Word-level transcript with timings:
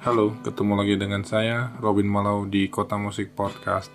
Halo, 0.00 0.32
ketemu 0.40 0.80
lagi 0.80 0.96
dengan 0.96 1.20
saya 1.28 1.76
Robin 1.76 2.08
Malau 2.08 2.48
di 2.48 2.72
Kota 2.72 2.96
Musik 2.96 3.36
Podcast. 3.36 3.92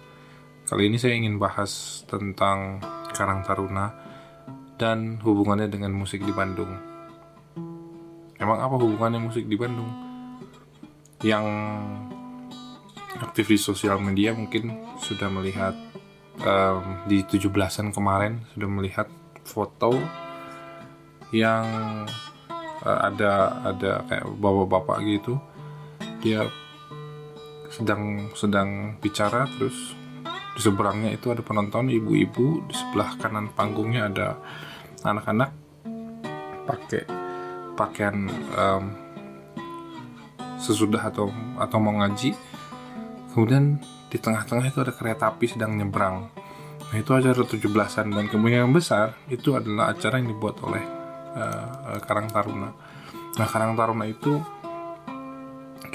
Kali 0.69 0.85
ini 0.85 1.01
saya 1.01 1.17
ingin 1.17 1.41
bahas 1.41 2.05
tentang 2.05 2.77
Karang 3.09 3.41
Taruna 3.41 3.89
dan 4.77 5.17
hubungannya 5.25 5.65
dengan 5.65 5.97
musik 5.97 6.21
di 6.21 6.29
Bandung. 6.29 6.69
Emang 8.37 8.61
apa 8.61 8.77
hubungannya 8.77 9.17
musik 9.17 9.49
di 9.49 9.57
Bandung? 9.57 9.89
Yang 11.25 11.45
aktif 13.17 13.49
di 13.49 13.57
sosial 13.57 13.97
media 13.97 14.37
mungkin 14.37 14.77
sudah 15.01 15.33
melihat 15.33 15.73
um, 16.45 17.01
di 17.09 17.25
17-an 17.25 17.89
kemarin 17.89 18.45
sudah 18.53 18.69
melihat 18.69 19.09
foto 19.41 19.97
yang 21.33 21.65
uh, 22.85 22.99
ada 23.09 23.57
ada 23.73 24.05
kayak 24.05 24.29
bapak-bapak 24.37 25.01
gitu 25.01 25.41
dia 26.23 26.47
sedang 27.71 28.31
sedang 28.37 28.95
bicara 29.03 29.49
terus 29.57 29.75
di 30.55 30.61
seberangnya 30.63 31.11
itu 31.11 31.27
ada 31.35 31.43
penonton 31.43 31.91
ibu-ibu 31.91 32.63
di 32.63 32.73
sebelah 32.73 33.19
kanan 33.19 33.51
panggungnya 33.51 34.07
ada 34.07 34.27
anak-anak 35.03 35.51
pakai 36.65 37.03
pakaian 37.75 38.31
um, 38.55 38.83
sesudah 40.57 41.11
atau 41.11 41.29
atau 41.59 41.77
mau 41.77 41.99
ngaji. 41.99 42.33
Kemudian 43.35 43.77
di 44.07 44.17
tengah-tengah 44.17 44.71
itu 44.71 44.79
ada 44.79 44.95
kereta 44.95 45.35
api 45.35 45.45
sedang 45.45 45.75
nyebrang. 45.75 46.31
Nah 46.89 46.95
itu 46.95 47.11
acara 47.11 47.35
17-an 47.35 48.07
dan 48.15 48.25
kemungkinan 48.31 48.71
besar 48.71 49.19
itu 49.27 49.53
adalah 49.59 49.91
acara 49.91 50.23
yang 50.23 50.31
dibuat 50.31 50.55
oleh 50.63 50.81
uh, 51.35 51.99
Karang 52.07 52.31
Taruna. 52.31 52.71
Nah 53.35 53.47
Karang 53.51 53.75
Taruna 53.75 54.07
itu 54.07 54.39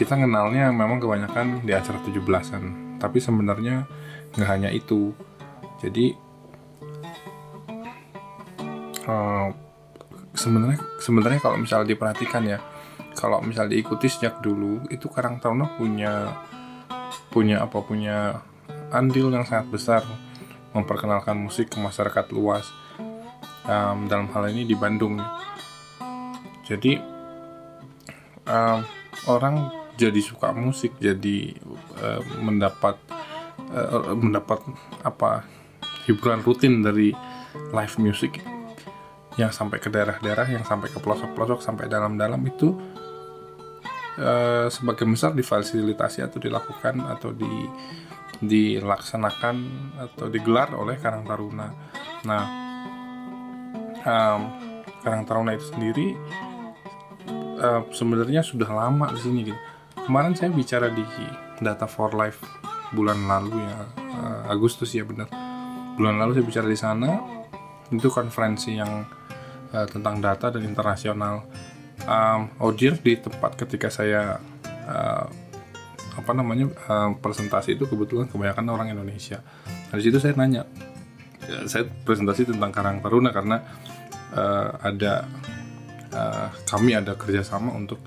kita 0.01 0.17
kenalnya 0.17 0.73
memang 0.73 0.97
kebanyakan 0.97 1.61
di 1.61 1.77
acara 1.77 2.01
17-an 2.01 2.97
tapi 2.97 3.21
sebenarnya 3.21 3.85
nggak 4.33 4.49
hanya 4.49 4.73
itu. 4.73 5.13
Jadi 5.77 6.17
uh, 9.05 9.49
sebenarnya 10.33 10.81
sebenarnya 11.05 11.41
kalau 11.45 11.61
misalnya 11.61 11.93
diperhatikan 11.93 12.49
ya 12.49 12.59
kalau 13.13 13.45
misalnya 13.45 13.77
diikuti 13.77 14.09
sejak 14.09 14.41
dulu 14.41 14.89
itu 14.89 15.05
Karang 15.13 15.37
Taruna 15.37 15.77
punya 15.77 16.33
punya 17.29 17.61
apa 17.61 17.85
punya 17.85 18.41
andil 18.97 19.29
yang 19.29 19.45
sangat 19.45 19.69
besar 19.69 20.03
memperkenalkan 20.73 21.37
musik 21.37 21.69
ke 21.69 21.77
masyarakat 21.77 22.33
luas 22.33 22.65
um, 23.69 24.09
dalam 24.09 24.33
hal 24.33 24.49
ini 24.49 24.65
di 24.65 24.73
Bandung. 24.79 25.21
Jadi 26.65 26.97
um, 28.47 28.81
orang 29.27 29.80
jadi 30.01 30.21
suka 30.25 30.57
musik 30.57 30.97
jadi 30.97 31.53
uh, 32.01 32.25
mendapat 32.41 32.97
uh, 33.69 34.17
mendapat 34.17 34.65
apa 35.05 35.45
hiburan 36.09 36.41
rutin 36.41 36.81
dari 36.81 37.13
live 37.77 37.97
music 38.01 38.41
yang 39.37 39.53
sampai 39.53 39.77
ke 39.77 39.93
daerah-daerah 39.93 40.49
yang 40.49 40.65
sampai 40.65 40.89
ke 40.89 40.97
pelosok-pelosok 40.99 41.61
sampai 41.61 41.87
dalam-dalam 41.93 42.41
itu 42.49 42.73
uh, 44.17 44.67
sebagian 44.73 45.13
besar 45.13 45.37
difasilitasi 45.37 46.25
atau 46.25 46.41
dilakukan 46.41 47.05
atau 47.05 47.37
di 47.37 47.69
dilaksanakan 48.41 49.57
atau 50.01 50.33
digelar 50.33 50.73
oleh 50.73 50.97
Karang 50.97 51.29
Taruna. 51.29 51.69
Nah, 52.25 52.45
um, 54.01 54.41
Karang 55.05 55.29
Taruna 55.29 55.53
itu 55.53 55.69
sendiri 55.69 56.17
uh, 57.61 57.85
sebenarnya 57.93 58.41
sudah 58.41 58.73
lama 58.73 59.13
di 59.13 59.21
sini 59.21 59.41
gitu 59.53 59.70
kemarin 60.07 60.33
saya 60.37 60.51
bicara 60.53 60.89
di 60.93 61.05
Data 61.61 61.85
for 61.85 62.13
Life 62.17 62.41
bulan 62.91 63.23
lalu 63.27 63.61
ya 63.61 63.77
uh, 63.97 64.53
Agustus 64.53 64.91
ya 64.95 65.07
benar. 65.07 65.31
Bulan 65.95 66.19
lalu 66.19 66.41
saya 66.41 66.47
bicara 66.47 66.67
di 66.67 66.79
sana 66.79 67.11
itu 67.91 68.09
konferensi 68.09 68.79
yang 68.79 69.05
uh, 69.75 69.87
tentang 69.87 70.23
data 70.23 70.51
dan 70.51 70.63
internasional. 70.65 71.45
Um, 72.01 72.49
Odir 72.65 72.97
di 72.97 73.21
tempat 73.21 73.61
ketika 73.61 73.93
saya 73.93 74.41
uh, 74.89 75.27
apa 76.17 76.33
namanya 76.33 76.73
uh, 76.89 77.13
presentasi 77.21 77.77
itu 77.77 77.85
kebetulan 77.85 78.27
kebanyakan 78.27 78.67
orang 78.73 78.89
Indonesia. 78.91 79.45
Dari 79.93 80.01
situ 80.01 80.17
saya 80.17 80.33
nanya 80.35 80.65
ya, 81.45 81.69
saya 81.69 81.85
presentasi 81.87 82.49
tentang 82.51 82.73
Karang 82.73 83.05
Taruna 83.05 83.31
karena 83.31 83.61
uh, 84.33 84.81
ada 84.81 85.29
uh, 86.15 86.49
kami 86.67 86.97
ada 86.97 87.15
kerjasama 87.15 87.77
untuk 87.77 88.01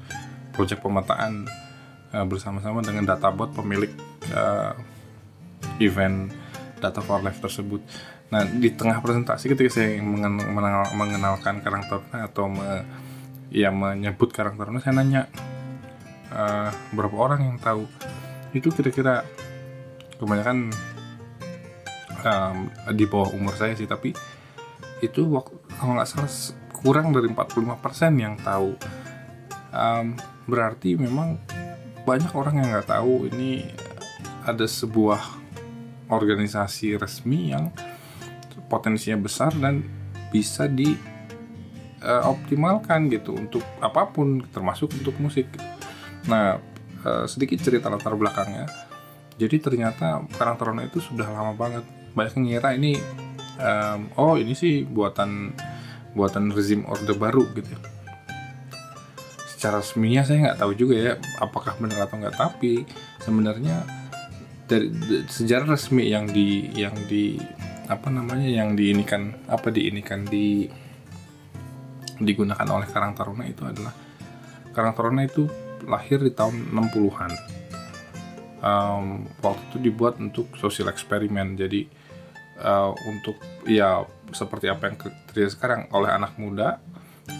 proyek 0.57 0.81
pemetaan 0.81 1.45
uh, 2.13 2.25
bersama-sama 2.29 2.79
dengan 2.85 3.09
databot 3.09 3.49
pemilik 3.51 3.91
uh, 4.31 4.77
event 5.81 6.31
data 6.79 7.01
for 7.01 7.19
life 7.19 7.41
tersebut. 7.41 7.81
Nah 8.29 8.45
di 8.45 8.69
tengah 8.73 9.01
presentasi 9.01 9.51
ketika 9.51 9.69
saya 9.81 9.99
mengenal, 9.99 10.93
mengenalkan 10.93 11.59
karakternya 11.65 12.29
atau 12.29 12.45
me, 12.49 12.85
ya 13.49 13.73
menyebut 13.73 14.29
karakternya, 14.29 14.79
saya 14.79 14.93
nanya 15.01 15.21
uh, 16.33 16.69
berapa 16.93 17.15
orang 17.17 17.41
yang 17.49 17.57
tahu 17.57 17.89
itu 18.53 18.69
kira-kira 18.69 19.25
kebanyakan 20.21 20.69
um, 22.21 22.57
di 22.93 23.05
bawah 23.09 23.33
umur 23.33 23.57
saya 23.57 23.73
sih 23.73 23.89
tapi 23.89 24.13
itu 25.03 25.27
waktu 25.27 25.57
kalau 25.75 25.99
nggak 25.99 26.07
salah 26.07 26.31
kurang 26.71 27.11
dari 27.11 27.27
45% 27.27 28.23
yang 28.23 28.35
tahu 28.39 28.77
um, 29.73 30.15
berarti 30.47 30.95
memang 30.95 31.39
banyak 32.03 32.31
orang 32.35 32.59
yang 32.59 32.67
nggak 32.75 32.89
tahu 32.91 33.31
ini 33.31 33.67
ada 34.43 34.67
sebuah 34.67 35.19
organisasi 36.11 36.99
resmi 36.99 37.55
yang 37.55 37.71
potensinya 38.67 39.23
besar 39.23 39.55
dan 39.55 39.83
bisa 40.29 40.67
di 40.67 40.91
uh, 42.03 42.23
optimalkan 42.27 43.07
gitu 43.07 43.37
untuk 43.37 43.63
apa 43.79 44.09
pun 44.11 44.43
termasuk 44.51 44.91
untuk 44.99 45.15
musik. 45.23 45.47
Nah 46.27 46.59
uh, 47.07 47.25
sedikit 47.25 47.63
cerita 47.63 47.87
latar 47.87 48.19
belakangnya. 48.19 48.67
Jadi 49.39 49.57
ternyata 49.57 50.21
Karang 50.37 50.59
Taruna 50.59 50.85
itu 50.85 51.01
sudah 51.01 51.25
lama 51.25 51.55
banget. 51.55 51.87
Banyak 52.13 52.33
yang 52.37 52.45
ngira 52.45 52.69
ini 52.77 52.99
um, 53.57 54.11
oh 54.19 54.35
ini 54.35 54.53
sih 54.53 54.83
buatan 54.85 55.55
buatan 56.13 56.53
rezim 56.53 56.85
orde 56.85 57.13
baru 57.17 57.49
gitu 57.57 57.92
secara 59.63 59.79
resminya 59.79 60.27
saya 60.27 60.37
nggak 60.43 60.59
tahu 60.59 60.75
juga 60.75 60.95
ya 60.99 61.13
apakah 61.39 61.79
benar 61.79 62.03
atau 62.03 62.19
nggak. 62.19 62.35
Tapi 62.35 62.83
sebenarnya 63.23 63.87
dari 64.67 64.91
sejarah 65.31 65.71
resmi 65.71 66.11
yang 66.11 66.27
di 66.27 66.67
yang 66.75 66.91
di 67.07 67.39
apa 67.87 68.11
namanya 68.11 68.43
yang 68.43 68.75
diinikan 68.75 69.31
apa 69.47 69.71
diinikan 69.71 70.27
di 70.27 70.67
digunakan 72.19 72.67
oleh 72.67 72.91
Karang 72.91 73.15
Taruna 73.15 73.47
itu 73.47 73.63
adalah 73.63 73.95
Karang 74.75 74.91
Taruna 74.99 75.23
itu 75.23 75.47
lahir 75.87 76.19
di 76.19 76.35
tahun 76.35 76.75
60-an 76.75 77.31
um, 78.59 79.27
waktu 79.39 79.63
itu 79.71 79.77
dibuat 79.79 80.19
untuk 80.19 80.51
sosial 80.59 80.91
eksperimen 80.91 81.55
jadi 81.55 81.87
uh, 82.59 82.91
untuk 83.07 83.39
ya 83.63 84.03
seperti 84.31 84.67
apa 84.67 84.91
yang 84.91 84.95
terjadi 85.31 85.51
sekarang 85.51 85.87
oleh 85.91 86.11
anak 86.11 86.35
muda 86.35 86.83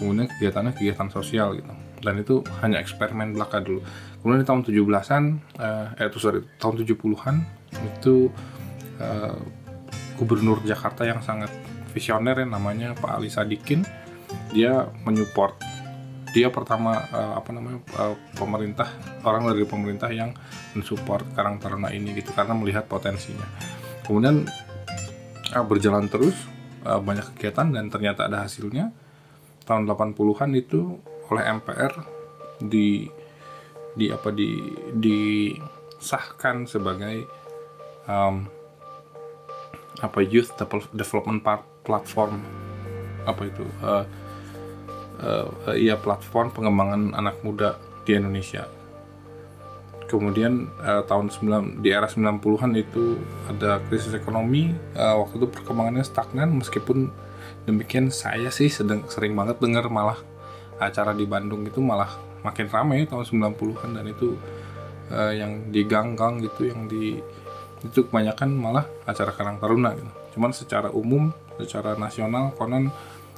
kemudian 0.00 0.28
kegiatannya 0.28 0.72
kegiatan 0.72 1.08
sosial 1.12 1.56
gitu 1.56 1.83
dan 2.04 2.20
itu 2.20 2.44
hanya 2.60 2.78
eksperimen 2.78 3.32
belaka 3.32 3.64
dulu. 3.64 3.80
Kemudian 4.20 4.44
di 4.44 4.46
tahun 4.46 4.60
17-an 4.68 5.22
uh, 5.58 5.98
eh 5.98 6.06
itu 6.06 6.18
sorry 6.20 6.44
tahun 6.60 6.84
70-an 6.84 7.36
itu 7.80 8.28
uh, 9.00 9.40
gubernur 10.20 10.62
Jakarta 10.62 11.02
yang 11.02 11.24
sangat 11.24 11.50
visioner 11.90 12.42
ya 12.42 12.46
namanya 12.46 12.92
Pak 12.94 13.10
Ali 13.18 13.32
Sadikin 13.32 13.82
dia 14.52 14.90
menyupport. 15.02 15.56
Dia 16.34 16.50
pertama 16.50 16.98
uh, 17.14 17.38
apa 17.38 17.54
namanya 17.54 17.78
uh, 17.94 18.18
pemerintah 18.34 18.90
orang 19.22 19.46
dari 19.54 19.62
pemerintah 19.62 20.10
yang 20.10 20.34
mensupport 20.74 21.22
Karang 21.38 21.62
Taruna 21.62 21.94
ini 21.94 22.10
gitu 22.18 22.34
karena 22.34 22.58
melihat 22.58 22.90
potensinya. 22.90 23.46
Kemudian 24.02 24.42
uh, 25.54 25.64
berjalan 25.64 26.10
terus 26.10 26.34
uh, 26.82 26.98
banyak 26.98 27.34
kegiatan 27.34 27.70
dan 27.70 27.86
ternyata 27.86 28.26
ada 28.26 28.42
hasilnya. 28.42 28.90
Tahun 29.64 29.88
80-an 29.88 30.50
itu 30.58 31.00
oleh 31.30 31.44
MPR 31.60 31.92
di 32.60 33.08
di 33.94 34.10
apa 34.10 34.34
di 34.34 34.74
disahkan 34.90 36.66
sebagai 36.66 37.24
um, 38.10 38.44
apa 40.02 40.18
youth 40.20 40.52
development 40.92 41.46
platform. 41.86 42.42
Apa 43.24 43.42
itu? 43.48 43.64
Uh, 43.80 44.04
uh, 45.22 45.46
uh, 45.70 45.76
iya 45.76 45.94
platform 45.96 46.50
pengembangan 46.50 47.14
anak 47.14 47.38
muda 47.46 47.78
di 48.02 48.18
Indonesia. 48.18 48.66
Kemudian 50.04 50.68
uh, 50.84 51.02
tahun 51.08 51.32
9 51.32 51.80
di 51.80 51.88
era 51.88 52.04
90-an 52.04 52.76
itu 52.76 53.16
ada 53.48 53.80
krisis 53.88 54.12
ekonomi 54.12 54.70
uh, 54.94 55.16
waktu 55.24 55.40
itu 55.40 55.48
perkembangannya 55.48 56.04
stagnan 56.04 56.52
meskipun 56.54 57.08
demikian 57.64 58.12
saya 58.12 58.52
sih 58.52 58.68
sedang 58.68 59.08
sering 59.08 59.32
banget 59.32 59.56
dengar 59.64 59.88
malah 59.88 60.20
acara 60.78 61.14
di 61.14 61.24
Bandung 61.28 61.62
itu 61.66 61.78
malah 61.78 62.10
makin 62.44 62.68
ramai 62.68 63.08
tahun 63.08 63.24
90-an 63.24 63.90
dan 63.96 64.06
itu 64.06 64.36
uh, 65.10 65.32
yang 65.32 65.72
di 65.72 65.82
gang-gang 65.88 66.44
gitu 66.44 66.68
yang 66.68 66.84
di 66.90 67.18
itu 67.84 68.08
kebanyakan 68.08 68.48
malah 68.56 68.88
acara 69.04 69.32
Karang 69.36 69.60
Taruna 69.60 69.92
gitu. 69.92 70.12
Cuman 70.36 70.56
secara 70.56 70.88
umum, 70.88 71.28
secara 71.60 71.94
nasional 72.00 72.56
konon 72.56 72.88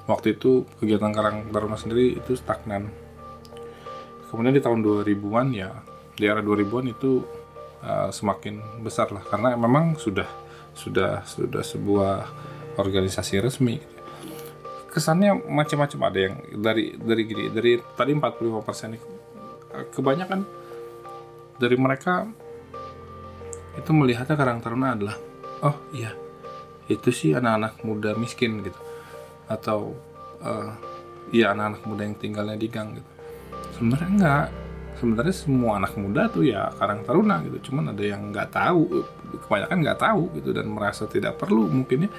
waktu 0.07 0.39
itu 0.39 0.63
kegiatan 0.79 1.11
Karang 1.11 1.51
Taruna 1.51 1.75
sendiri 1.75 2.15
itu 2.15 2.39
stagnan. 2.39 2.87
Kemudian 4.31 4.55
di 4.55 4.63
tahun 4.63 4.83
2000-an 4.83 5.49
ya 5.55 5.71
di 6.15 6.25
era 6.27 6.43
2000-an 6.43 6.87
itu 6.91 7.27
uh, 7.83 8.11
semakin 8.11 8.83
besar 8.83 9.11
lah 9.11 9.23
karena 9.27 9.59
memang 9.59 9.99
sudah 9.99 10.27
sudah 10.77 11.27
sudah 11.27 11.63
sebuah 11.63 12.15
organisasi 12.79 13.43
resmi. 13.43 13.96
Kesannya 14.97 15.45
macam-macam. 15.45 16.01
Ada 16.09 16.19
yang 16.25 16.35
dari 16.57 16.97
dari 16.97 17.23
gini 17.29 17.53
dari 17.53 17.77
tadi 18.01 18.17
45% 18.17 19.93
kebanyakan 19.93 20.41
dari 21.61 21.77
mereka 21.77 22.25
itu 23.77 23.93
melihatnya 23.93 24.41
Karang 24.41 24.65
Taruna 24.65 24.97
adalah 24.97 25.21
oh 25.61 25.77
iya 25.93 26.17
itu 26.89 27.13
sih 27.13 27.37
anak-anak 27.37 27.85
muda 27.85 28.17
miskin 28.17 28.65
gitu. 28.65 28.81
Atau 29.53 29.93
uh, 30.41 30.73
ya 31.29 31.53
anak-anak 31.53 31.83
muda 31.85 32.03
yang 32.09 32.17
tinggalnya 32.17 32.57
di 32.57 32.69
gang 32.73 32.97
gitu. 32.97 33.11
Sebenarnya 33.77 34.09
enggak. 34.09 34.49
Sebenarnya 34.97 35.37
semua 35.37 35.77
anak 35.77 35.93
muda 36.01 36.33
tuh 36.33 36.49
ya 36.49 36.73
Karang 36.73 37.05
Taruna 37.05 37.45
gitu. 37.45 37.69
Cuman 37.69 37.93
ada 37.93 38.01
yang 38.01 38.33
nggak 38.33 38.49
tahu 38.49 39.05
kebanyakan 39.45 39.77
nggak 39.85 40.01
tahu 40.01 40.23
gitu 40.41 40.57
dan 40.57 40.73
merasa 40.73 41.05
tidak 41.05 41.37
perlu 41.37 41.69
mungkin 41.69 42.09
ya 42.09 42.11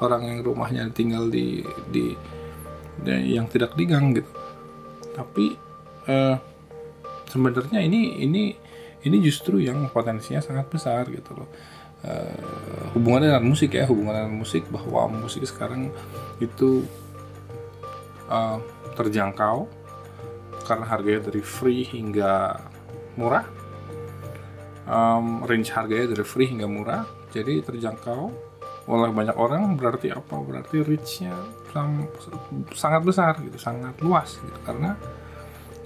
orang 0.00 0.26
yang 0.26 0.38
rumahnya 0.44 0.88
tinggal 0.90 1.28
di 1.28 1.64
di, 1.92 2.16
di 3.00 3.12
yang 3.36 3.48
tidak 3.48 3.76
di 3.76 3.84
gang 3.84 4.16
gitu. 4.16 4.32
Tapi 5.16 5.46
uh, 6.08 6.36
sebenarnya 7.28 7.80
ini 7.84 8.20
ini 8.20 8.56
ini 9.00 9.16
justru 9.24 9.60
yang 9.60 9.88
potensinya 9.88 10.40
sangat 10.44 10.68
besar 10.68 11.08
gitu 11.08 11.36
loh. 11.36 11.48
Uh, 12.00 12.96
hubungannya 12.96 13.28
dengan 13.36 13.44
musik 13.44 13.76
ya 13.76 13.84
hubungan 13.84 14.24
dengan 14.24 14.40
musik 14.40 14.64
bahwa 14.72 15.04
musik 15.20 15.44
sekarang 15.44 15.92
itu 16.40 16.80
uh, 18.32 18.56
terjangkau 18.96 19.68
karena 20.64 20.86
harganya 20.88 21.28
dari 21.28 21.44
free 21.44 21.84
hingga 21.84 22.56
murah. 23.20 23.44
Um, 24.90 25.46
range 25.46 25.70
harganya 25.70 26.18
dari 26.18 26.24
free 26.26 26.50
hingga 26.50 26.66
murah 26.66 27.06
jadi 27.30 27.62
terjangkau 27.62 28.49
oleh 28.90 29.14
banyak 29.14 29.36
orang 29.38 29.78
berarti 29.78 30.10
apa 30.10 30.34
berarti 30.42 30.82
reachnya 30.82 31.32
sangat 32.74 33.02
besar 33.06 33.38
gitu 33.38 33.56
sangat 33.56 33.94
luas 34.02 34.42
gitu 34.42 34.58
karena 34.66 34.98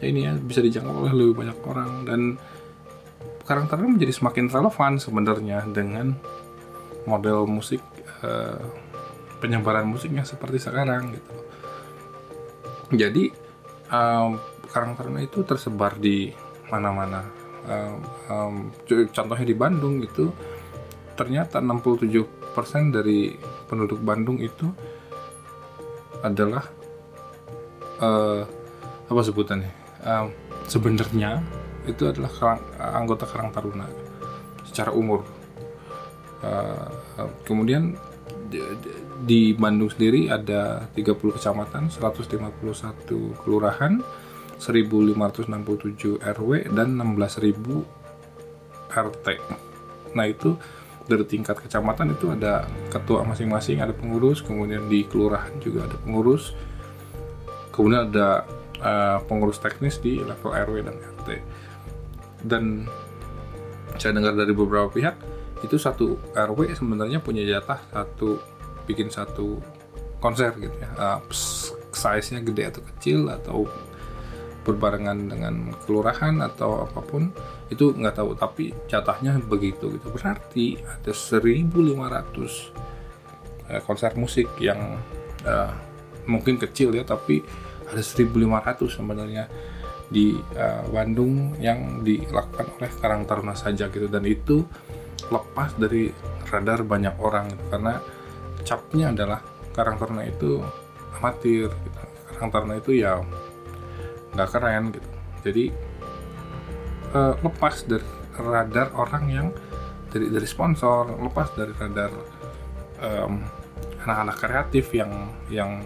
ya 0.00 0.06
ini 0.08 0.20
ya 0.24 0.32
bisa 0.40 0.64
dijangkau 0.64 1.04
oleh 1.04 1.12
lebih 1.12 1.44
banyak 1.44 1.58
orang 1.68 1.90
dan 2.08 2.20
karakternya 3.44 3.88
menjadi 4.00 4.12
semakin 4.16 4.48
relevan 4.48 4.96
sebenarnya 4.96 5.68
dengan 5.68 6.16
model 7.04 7.44
musik 7.44 7.84
uh, 8.24 8.56
penyebaran 9.44 9.84
musiknya 9.84 10.24
seperti 10.24 10.56
sekarang 10.56 11.12
gitu. 11.12 11.32
Jadi 12.96 13.28
um, 13.92 14.40
karakternya 14.72 15.28
itu 15.28 15.44
tersebar 15.44 16.00
di 16.00 16.32
mana-mana. 16.72 17.20
Um, 17.64 17.96
um, 18.28 18.54
contohnya 19.12 19.44
di 19.44 19.56
Bandung 19.56 20.00
itu 20.00 20.32
ternyata 21.16 21.60
67% 21.60 22.43
dari 22.94 23.34
penduduk 23.66 23.98
Bandung 24.00 24.38
itu 24.38 24.70
adalah 26.22 26.64
uh, 28.00 28.42
apa 29.10 29.20
sebutannya? 29.20 29.72
Um, 30.04 30.32
sebenarnya 30.70 31.42
itu 31.84 32.08
adalah 32.08 32.30
karang, 32.32 32.60
anggota 32.80 33.24
Karang 33.28 33.52
Taruna 33.52 33.86
secara 34.64 34.94
umur. 34.94 35.26
Uh, 36.44 36.88
kemudian 37.44 37.96
di, 38.48 38.60
di 39.24 39.40
Bandung 39.56 39.88
sendiri 39.92 40.28
ada 40.28 40.88
30 40.92 41.36
kecamatan, 41.36 41.88
151 41.92 43.40
kelurahan, 43.44 44.00
1567 44.60 46.20
RW 46.20 46.50
dan 46.72 46.88
16.000 46.96 47.84
RT. 48.94 49.26
Nah, 50.14 50.26
itu 50.30 50.54
dari 51.04 51.24
tingkat 51.28 51.60
kecamatan 51.60 52.16
itu 52.16 52.32
ada 52.32 52.64
ketua 52.88 53.24
masing-masing, 53.28 53.84
ada 53.84 53.92
pengurus, 53.92 54.40
kemudian 54.40 54.88
di 54.88 55.04
kelurahan 55.04 55.52
juga 55.60 55.84
ada 55.84 55.96
pengurus. 56.00 56.56
Kemudian 57.74 58.08
ada 58.08 58.46
uh, 58.84 59.18
pengurus 59.26 59.58
teknis 59.58 59.98
di 59.98 60.22
level 60.22 60.54
RW 60.54 60.76
dan 60.86 60.96
RT 60.96 61.28
dan 62.44 62.86
saya 63.96 64.12
dengar 64.12 64.36
dari 64.36 64.52
beberapa 64.52 64.92
pihak 64.92 65.16
itu 65.64 65.80
satu 65.80 66.20
RW 66.36 66.76
sebenarnya 66.76 67.24
punya 67.24 67.40
jatah 67.42 67.80
satu 67.88 68.36
bikin 68.84 69.08
satu 69.08 69.58
konser 70.20 70.52
gitu 70.60 70.76
ya 70.76 70.90
uh, 71.00 71.20
size-nya 71.94 72.44
gede 72.44 72.76
atau 72.76 72.82
kecil 72.94 73.32
atau 73.32 73.58
berbarengan 74.64 75.28
dengan 75.28 75.70
kelurahan 75.84 76.40
atau 76.40 76.88
apa 76.88 77.04
pun 77.04 77.28
itu 77.68 77.92
nggak 77.92 78.16
tahu. 78.16 78.32
Tapi 78.34 78.72
jatahnya 78.88 79.38
begitu 79.44 79.92
gitu. 79.92 80.08
Berarti 80.10 80.80
ada 80.80 81.12
1500 81.12 81.70
uh, 83.70 83.80
konser 83.84 84.12
musik 84.16 84.48
yang 84.58 84.98
uh, 85.44 85.72
mungkin 86.24 86.56
kecil 86.56 86.96
ya 86.96 87.04
tapi 87.04 87.44
ada 87.84 88.00
1500 88.00 88.88
sebenarnya 88.88 89.44
di 90.08 90.36
uh, 90.56 90.84
Bandung 90.88 91.56
yang 91.60 92.00
dilakukan 92.04 92.80
oleh 92.80 92.90
Karang 93.00 93.24
Taruna 93.28 93.56
saja 93.56 93.88
gitu. 93.92 94.08
Dan 94.08 94.24
itu 94.24 94.64
lepas 95.32 95.72
dari 95.80 96.12
radar 96.52 96.84
banyak 96.84 97.16
orang 97.16 97.48
gitu, 97.48 97.64
karena 97.72 97.94
capnya 98.64 99.06
adalah 99.12 99.40
Karang 99.72 99.96
Taruna 99.96 100.24
itu 100.24 100.60
amatir 101.16 101.68
gitu. 101.72 102.00
Karang 102.34 102.50
Taruna 102.52 102.74
itu 102.78 102.92
ya 102.94 103.20
nggak 104.34 104.48
keren 104.50 104.84
gitu 104.90 105.08
jadi 105.46 105.64
uh, 107.14 107.34
lepas 107.40 107.86
dari 107.86 108.06
radar 108.34 108.90
orang 108.98 109.24
yang 109.30 109.48
dari 110.10 110.30
dari 110.30 110.46
sponsor 110.46 111.10
lepas 111.22 111.54
dari 111.54 111.70
radar 111.74 112.10
um, 113.02 113.42
anak-anak 114.04 114.36
kreatif 114.36 114.92
yang 114.92 115.10
yang 115.48 115.80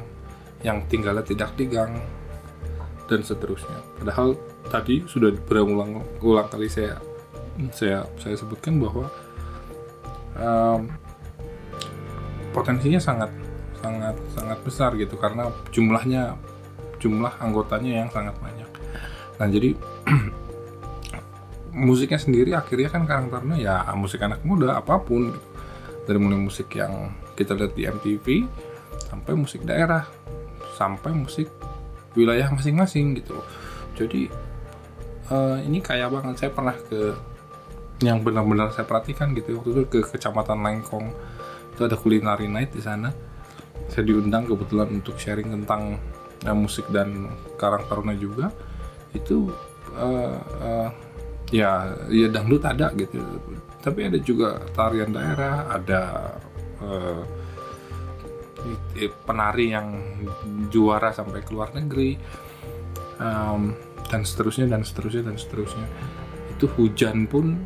yang 0.66 0.82
tinggalnya 0.90 1.22
tidak 1.22 1.54
di 1.54 1.70
gang 1.70 2.02
dan 3.06 3.20
seterusnya. 3.22 3.78
Padahal 3.96 4.34
tadi 4.68 5.06
sudah 5.06 5.32
berulang-ulang 5.46 6.50
kali 6.50 6.68
saya 6.68 6.98
saya 7.74 8.04
saya 8.20 8.36
sebutkan 8.38 8.78
bahwa 8.78 9.10
um, 10.38 10.90
potensinya 12.52 13.00
sangat 13.00 13.30
sangat 13.78 14.14
sangat 14.34 14.58
besar 14.66 14.90
gitu 14.98 15.14
karena 15.16 15.50
jumlahnya 15.70 16.34
jumlah 16.98 17.32
anggotanya 17.38 18.04
yang 18.04 18.08
sangat 18.10 18.34
banyak. 18.38 18.70
Nah 19.38 19.46
jadi 19.46 19.70
musiknya 21.88 22.18
sendiri 22.18 22.50
akhirnya 22.58 22.90
kan 22.90 23.06
karakternya 23.06 23.56
ya 23.58 23.74
musik 23.94 24.18
anak 24.22 24.42
muda 24.42 24.78
apa 24.78 24.98
pun 24.98 25.30
gitu. 25.30 25.40
dari 26.10 26.18
mulai 26.18 26.40
musik 26.40 26.72
yang 26.74 27.14
kita 27.38 27.54
lihat 27.54 27.72
di 27.76 27.86
MTV 27.86 28.26
sampai 29.06 29.32
musik 29.38 29.62
daerah 29.62 30.08
sampai 30.74 31.10
musik 31.14 31.46
wilayah 32.14 32.50
masing-masing 32.50 33.18
gitu. 33.18 33.38
Jadi 33.98 34.30
uh, 35.30 35.58
ini 35.62 35.82
kaya 35.82 36.06
banget. 36.06 36.38
Saya 36.38 36.50
pernah 36.54 36.74
ke 36.74 37.14
yang 38.02 38.22
benar-benar 38.22 38.70
saya 38.70 38.86
perhatikan 38.86 39.34
gitu. 39.34 39.58
Waktu 39.58 39.70
itu 39.74 39.82
ke 39.90 40.00
kecamatan 40.14 40.62
Lengkong. 40.62 41.06
Itu 41.74 41.86
ada 41.86 41.94
culinary 41.98 42.46
night 42.46 42.74
di 42.74 42.82
sana. 42.82 43.10
Saya 43.90 44.06
diundang 44.06 44.46
kebetulan 44.46 44.90
untuk 45.02 45.18
sharing 45.18 45.50
tentang 45.50 45.98
uh, 46.46 46.56
musik 46.56 46.86
dan 46.92 47.32
karang 47.58 47.82
taruna 47.88 48.14
juga 48.14 48.52
itu 49.16 49.50
uh, 49.96 50.38
uh, 50.62 50.88
ya 51.48 51.96
ya 52.12 52.28
dangdut 52.28 52.62
ada 52.64 52.92
gitu. 52.94 53.18
Tapi 53.78 54.10
ada 54.10 54.18
juga 54.20 54.60
tarian 54.74 55.14
daerah 55.14 55.64
ada 55.70 56.02
uh, 56.84 57.22
penari 59.24 59.72
yang 59.72 59.96
juara 60.68 61.14
sampai 61.14 61.40
ke 61.46 61.54
luar 61.54 61.72
negeri 61.72 62.18
um, 63.22 63.72
dan 64.10 64.26
seterusnya 64.26 64.66
dan 64.68 64.82
seterusnya 64.84 65.30
dan 65.30 65.36
seterusnya. 65.40 65.86
Itu 66.58 66.68
hujan 66.76 67.30
pun 67.30 67.56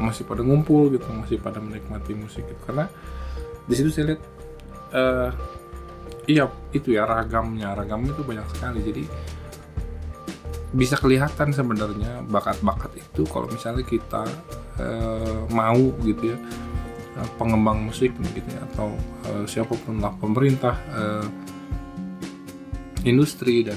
masih 0.00 0.26
pada 0.26 0.42
ngumpul 0.42 0.90
gitu 0.90 1.06
masih 1.10 1.36
pada 1.42 1.60
menikmati 1.60 2.16
musik 2.16 2.46
gitu. 2.48 2.62
Karena 2.64 2.86
di 3.66 3.74
situ 3.76 3.90
saya 3.92 4.14
lihat 4.14 4.22
uh, 4.94 5.30
iya 6.26 6.50
itu 6.74 6.94
ya 6.94 7.06
ragamnya. 7.06 7.74
Ragamnya 7.74 8.12
itu 8.14 8.24
banyak 8.24 8.46
sekali. 8.52 8.80
Jadi 8.82 9.04
bisa 10.72 10.96
kelihatan 10.96 11.52
sebenarnya 11.52 12.24
bakat-bakat 12.24 12.96
itu 12.96 13.28
kalau 13.28 13.44
misalnya 13.52 13.84
kita 13.84 14.24
uh, 14.80 15.44
mau 15.52 15.92
gitu 16.00 16.32
ya 16.32 16.38
Eh, 17.12 17.28
pengembang 17.36 17.92
musik 17.92 18.08
gitu 18.16 18.48
ya 18.48 18.64
atau 18.72 18.96
uh, 19.28 19.44
siapa 19.44 19.76
pun 19.84 20.00
lah 20.00 20.16
pemerintah 20.16 20.72
uh, 20.96 21.28
industri 23.04 23.68
dan 23.68 23.76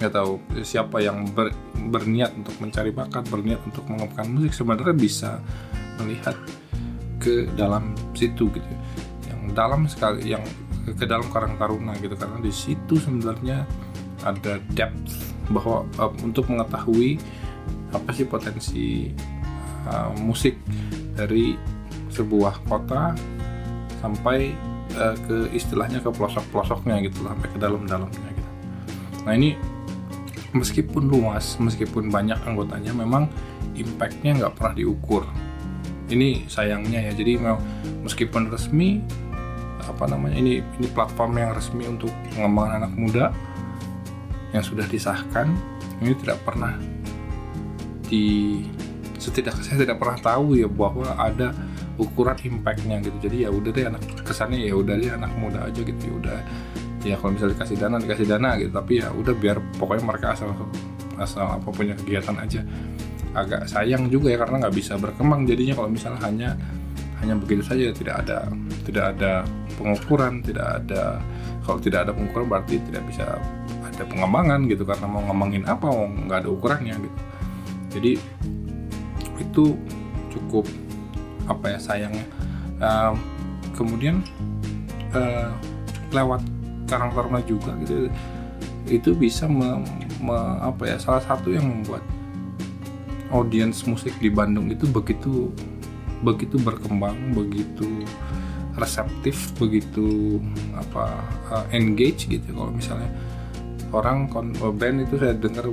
nggak 0.00 0.08
tahu 0.08 0.40
siapa 0.64 1.04
yang 1.04 1.28
ber, 1.36 1.52
berniat 1.92 2.32
untuk 2.32 2.56
mencari 2.64 2.96
bakat 2.96 3.28
berniat 3.28 3.60
untuk 3.68 3.84
mengembangkan 3.92 4.24
musik 4.24 4.56
sebenarnya 4.56 4.96
bisa 4.96 5.30
melihat 6.00 6.32
ke 7.20 7.44
dalam 7.60 7.92
situ 8.16 8.48
gitu 8.48 8.72
yang 9.28 9.52
dalam 9.52 9.84
sekali 9.84 10.32
yang 10.32 10.40
ke 10.82 11.04
dalam 11.06 11.26
Karang 11.30 11.54
Taruna 11.56 11.94
gitu 12.02 12.14
karena 12.18 12.38
di 12.42 12.50
situ 12.50 12.98
sebenarnya 12.98 13.62
ada 14.22 14.58
depth 14.74 15.34
bahwa 15.50 15.86
uh, 15.98 16.12
untuk 16.22 16.50
mengetahui 16.50 17.18
apa 17.92 18.10
sih 18.14 18.26
potensi 18.26 19.10
uh, 19.86 20.10
musik 20.18 20.58
dari 21.14 21.54
sebuah 22.10 22.66
kota 22.66 23.14
sampai 24.00 24.52
uh, 24.98 25.16
ke 25.26 25.52
istilahnya 25.54 26.02
ke 26.02 26.10
pelosok-pelosoknya 26.10 27.02
gitu 27.06 27.22
sampai 27.26 27.48
ke 27.50 27.58
dalam-dalamnya 27.58 28.28
gitu. 28.34 28.50
Nah 29.22 29.32
ini 29.38 29.54
meskipun 30.52 31.08
luas, 31.08 31.56
meskipun 31.56 32.12
banyak 32.12 32.36
anggotanya, 32.44 32.92
memang 32.92 33.28
impactnya 33.76 34.36
nggak 34.42 34.54
pernah 34.56 34.74
diukur. 34.76 35.24
Ini 36.12 36.44
sayangnya 36.44 37.08
ya. 37.08 37.12
Jadi 37.16 37.40
meskipun 38.04 38.52
resmi 38.52 39.00
apa 39.86 40.04
namanya 40.06 40.38
ini 40.38 40.62
ini 40.78 40.88
platform 40.90 41.38
yang 41.38 41.50
resmi 41.52 41.84
untuk 41.86 42.10
mengembangkan 42.38 42.86
anak 42.86 42.92
muda 42.94 43.24
yang 44.52 44.62
sudah 44.62 44.84
disahkan 44.86 45.50
ini 46.02 46.12
tidak 46.18 46.38
pernah 46.44 46.76
di 48.06 48.60
setidak 49.16 49.54
saya 49.62 49.86
tidak 49.86 50.02
pernah 50.02 50.18
tahu 50.18 50.58
ya 50.58 50.66
bahwa 50.66 51.14
ada 51.14 51.54
ukuran 51.96 52.34
impactnya 52.34 52.98
gitu. 53.04 53.30
Jadi 53.30 53.46
ya 53.46 53.50
udah 53.54 53.70
deh 53.70 53.86
anak 53.86 54.02
kesannya 54.26 54.66
ya 54.66 54.74
udah 54.74 54.94
deh 54.98 55.10
anak 55.14 55.32
muda 55.38 55.70
aja 55.70 55.80
gitu 55.80 56.02
ya 56.02 56.14
udah. 56.18 56.38
Ya 57.02 57.14
kalau 57.18 57.34
misalnya 57.34 57.54
dikasih 57.58 57.76
dana 57.78 57.96
dikasih 58.02 58.26
dana 58.26 58.50
gitu 58.58 58.70
tapi 58.74 58.92
ya 59.02 59.08
udah 59.14 59.34
biar 59.34 59.56
pokoknya 59.78 60.04
mereka 60.06 60.26
asal 60.34 60.50
asal 61.16 61.46
apa 61.46 61.68
punya 61.70 61.94
kegiatan 61.94 62.34
aja. 62.36 62.60
Agak 63.32 63.70
sayang 63.70 64.12
juga 64.12 64.34
ya 64.34 64.38
karena 64.42 64.66
nggak 64.66 64.74
bisa 64.76 64.98
berkembang 64.98 65.46
jadinya 65.48 65.78
kalau 65.78 65.88
misalnya 65.88 66.20
hanya 66.26 66.50
hanya 67.22 67.38
begitu 67.38 67.62
saja 67.62 67.94
tidak 67.94 68.26
ada 68.26 68.50
tidak 68.82 69.04
ada 69.16 69.46
pengukuran 69.76 70.44
tidak 70.44 70.82
ada 70.82 71.22
kalau 71.62 71.78
tidak 71.78 72.08
ada 72.08 72.12
pengukuran 72.12 72.46
berarti 72.48 72.76
tidak 72.90 73.02
bisa 73.08 73.38
ada 73.82 74.04
pengembangan 74.08 74.66
gitu 74.66 74.82
karena 74.82 75.06
mau 75.06 75.22
ngembangin 75.26 75.64
apa 75.68 75.86
mau 75.86 76.06
nggak 76.08 76.38
ada 76.46 76.48
ukurannya 76.50 76.94
gitu. 76.96 77.18
Jadi 77.92 78.12
itu 79.42 79.64
cukup 80.32 80.64
apa 81.50 81.76
ya 81.76 81.78
sayangnya 81.78 82.24
uh, 82.80 83.12
kemudian 83.74 84.22
uh, 85.12 85.50
lewat 86.14 86.40
Karang 86.86 87.12
Taruna 87.16 87.40
juga 87.44 87.72
gitu 87.82 88.12
itu 88.90 89.14
bisa 89.14 89.46
me, 89.46 89.80
me, 90.20 90.36
apa 90.60 90.84
ya 90.90 90.96
salah 90.98 91.22
satu 91.22 91.54
yang 91.54 91.64
membuat 91.64 92.02
audiens 93.32 93.80
musik 93.88 94.12
di 94.20 94.28
Bandung 94.28 94.68
itu 94.68 94.84
begitu 94.90 95.48
begitu 96.20 96.60
berkembang 96.60 97.16
begitu 97.32 98.04
reseptif 98.76 99.52
begitu 99.60 100.40
apa 100.72 101.12
uh, 101.52 101.64
engage 101.76 102.24
gitu 102.24 102.56
kalau 102.56 102.72
misalnya 102.72 103.12
orang 103.92 104.26
oh, 104.32 104.72
band 104.72 105.04
itu 105.04 105.20
saya 105.20 105.36
dengar 105.36 105.68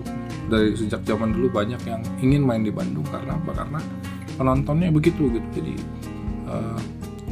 dari 0.51 0.75
sejak 0.75 1.01
zaman 1.07 1.31
dulu 1.31 1.47
banyak 1.49 1.79
yang 1.87 2.03
ingin 2.19 2.43
main 2.43 2.61
di 2.61 2.69
Bandung. 2.69 3.07
Karena 3.07 3.39
apa? 3.39 3.51
Karena 3.55 3.79
penontonnya 4.35 4.91
begitu 4.91 5.31
gitu. 5.31 5.47
Jadi 5.55 5.73
uh, 6.51 6.79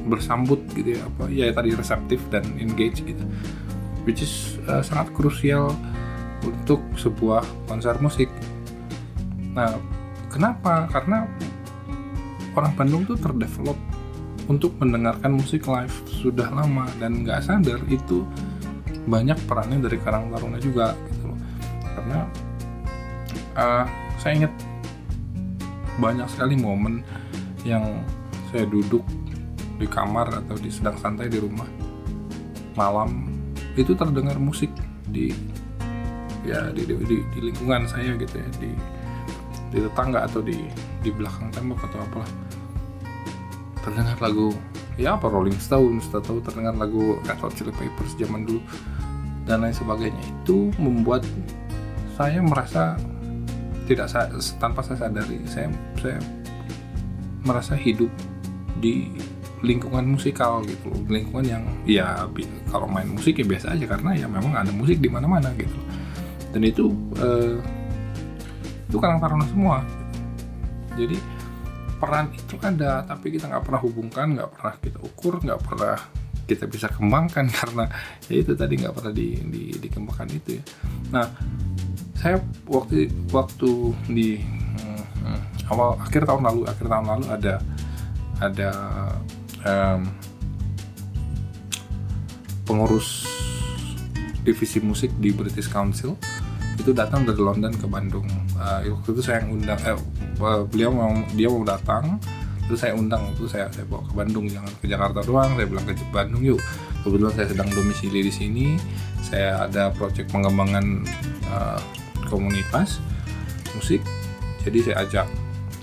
bersambut 0.08 0.64
gitu 0.72 0.96
ya 0.96 1.04
apa 1.04 1.28
ya 1.28 1.52
tadi 1.52 1.76
reseptif 1.76 2.24
dan 2.32 2.48
engage 2.58 3.04
gitu. 3.04 3.24
Which 4.08 4.24
is 4.24 4.56
uh, 4.72 4.80
sangat 4.80 5.12
krusial 5.12 5.76
untuk 6.48 6.80
sebuah 6.96 7.44
konser 7.68 8.00
musik. 8.00 8.32
Nah 9.52 9.76
kenapa? 10.32 10.88
Karena 10.88 11.28
orang 12.56 12.74
Bandung 12.80 13.04
tuh 13.04 13.20
terdevelop 13.20 13.76
untuk 14.48 14.76
mendengarkan 14.80 15.36
musik 15.36 15.68
live 15.68 15.94
sudah 16.08 16.48
lama 16.52 16.88
dan 17.00 17.24
nggak 17.24 17.44
sadar 17.44 17.80
itu 17.92 18.24
banyak 19.08 19.36
perannya 19.48 19.80
dari 19.84 20.00
Karang 20.00 20.32
Taruna 20.32 20.60
juga 20.60 20.96
gitu 21.12 21.32
loh. 21.32 21.40
Karena 21.96 22.20
uh, 23.56 23.86
saya 24.20 24.34
ingat 24.44 24.54
banyak 26.00 26.28
sekali 26.32 26.56
momen 26.56 27.04
yang 27.68 27.84
saya 28.52 28.64
duduk 28.68 29.04
di 29.78 29.86
kamar 29.86 30.32
atau 30.32 30.56
di 30.58 30.72
sedang 30.72 30.98
santai 30.98 31.30
di 31.30 31.38
rumah 31.38 31.68
malam 32.74 33.30
itu 33.78 33.94
terdengar 33.94 34.38
musik 34.42 34.70
di 35.10 35.34
ya 36.46 36.70
di, 36.74 36.86
di, 36.86 36.94
di, 37.06 37.18
di 37.34 37.40
lingkungan 37.52 37.86
saya 37.86 38.14
gitu 38.18 38.36
ya 38.38 38.50
di 38.58 38.72
di 39.68 39.78
tetangga 39.84 40.26
atau 40.26 40.40
di 40.42 40.58
di 41.04 41.10
belakang 41.12 41.52
tembok 41.52 41.86
atau 41.90 42.00
apalah 42.02 42.32
terdengar 43.88 44.20
lagu 44.20 44.52
ya 45.00 45.16
apa 45.16 45.32
Rolling 45.32 45.56
Stones 45.56 46.12
atau 46.12 46.44
terdengar 46.44 46.76
lagu 46.76 47.16
Red 47.24 47.40
Hot 47.40 47.56
Chili 47.56 47.72
Peppers 47.72 48.20
zaman 48.20 48.44
dulu 48.44 48.60
dan 49.48 49.64
lain 49.64 49.72
sebagainya. 49.72 50.20
Itu 50.44 50.76
membuat 50.76 51.24
saya 52.20 52.44
merasa 52.44 53.00
tidak 53.88 54.12
tanpa 54.60 54.84
saya 54.84 55.08
sadari 55.08 55.40
saya 55.48 55.72
saya 56.04 56.20
merasa 57.48 57.80
hidup 57.80 58.12
di 58.84 59.08
lingkungan 59.64 60.04
musikal 60.04 60.60
gitu 60.68 60.92
lingkungan 61.08 61.48
yang 61.48 61.64
ya 61.88 62.28
kalau 62.68 62.86
main 62.86 63.08
musik 63.08 63.40
ya 63.40 63.48
biasa 63.48 63.74
aja 63.74 63.88
karena 63.88 64.12
ya 64.14 64.28
memang 64.28 64.54
ada 64.54 64.70
musik 64.76 65.00
di 65.00 65.08
mana-mana 65.08 65.56
gitu 65.56 65.80
dan 66.52 66.62
itu 66.68 66.92
eh, 67.18 67.58
itu 68.88 68.98
karang 68.98 69.20
taruna 69.20 69.46
semua. 69.52 69.84
Jadi 70.96 71.20
peran 71.98 72.30
itu 72.34 72.56
ada 72.62 73.02
tapi 73.04 73.34
kita 73.34 73.50
nggak 73.50 73.64
pernah 73.66 73.82
hubungkan 73.82 74.28
nggak 74.38 74.50
pernah 74.54 74.74
kita 74.78 75.00
ukur 75.02 75.42
nggak 75.42 75.62
pernah 75.66 75.98
kita 76.48 76.66
bisa 76.70 76.88
kembangkan 76.88 77.52
karena 77.60 77.86
ya 78.32 78.36
itu 78.40 78.54
tadi 78.56 78.74
nggak 78.80 78.96
pernah 78.96 79.14
di, 79.14 79.28
di, 79.50 79.64
dikembangkan 79.78 80.30
itu 80.32 80.50
ya. 80.58 80.64
Nah 81.12 81.26
saya 82.18 82.42
waktu 82.66 83.12
waktu 83.30 83.70
di 84.10 84.42
hmm, 84.42 85.70
awal 85.70 86.00
akhir 86.02 86.26
tahun 86.26 86.44
lalu 86.48 86.62
akhir 86.66 86.86
tahun 86.90 87.06
lalu 87.06 87.26
ada 87.30 87.54
ada 88.38 88.72
um, 89.66 90.02
pengurus 92.66 93.26
divisi 94.42 94.80
musik 94.80 95.12
di 95.20 95.36
British 95.36 95.68
Council 95.68 96.16
itu 96.78 96.94
datang 96.94 97.26
dari 97.26 97.42
London 97.42 97.74
ke 97.74 97.86
Bandung. 97.90 98.28
Uh, 98.56 98.86
waktu 98.94 99.10
itu 99.18 99.22
saya 99.22 99.44
undang 99.46 99.80
eh, 99.82 99.98
beliau 100.70 100.94
mau 100.94 101.12
dia 101.34 101.50
mau 101.50 101.66
datang 101.66 102.22
terus 102.68 102.84
saya 102.84 102.94
undang 103.00 103.32
itu 103.32 103.48
saya 103.48 103.72
saya 103.72 103.88
bawa 103.88 104.04
ke 104.04 104.14
Bandung 104.14 104.46
jangan 104.52 104.72
ke 104.78 104.86
Jakarta 104.92 105.24
doang 105.24 105.56
saya 105.56 105.68
bilang 105.68 105.86
ke 105.88 105.96
Bandung 106.14 106.44
yuk. 106.46 106.62
Kebetulan 107.02 107.34
saya 107.40 107.48
sedang 107.48 107.70
domisili 107.72 108.20
di 108.20 108.34
sini 108.34 108.66
saya 109.24 109.68
ada 109.68 109.92
proyek 109.96 110.28
pengembangan 110.32 111.04
uh, 111.52 111.80
komunitas 112.28 113.00
musik 113.76 114.04
jadi 114.64 114.78
saya 114.84 114.96
ajak 115.08 115.28